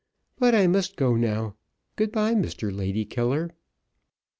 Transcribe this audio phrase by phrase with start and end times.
[0.39, 1.57] But I must go now,
[1.95, 3.51] good bye, Mr Lady killer."